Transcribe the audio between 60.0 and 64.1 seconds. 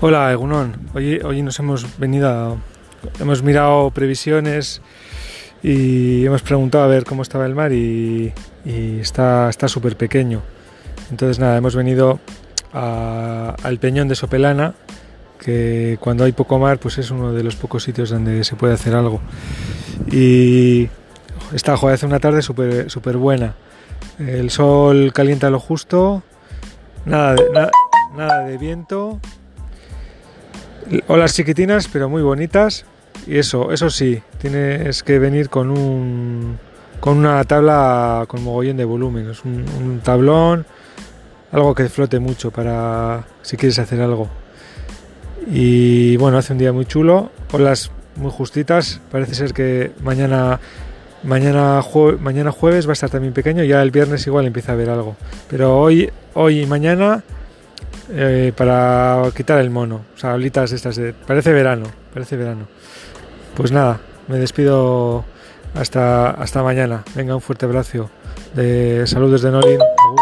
O sea, estas. Parece verano, parece verano. Pues nada,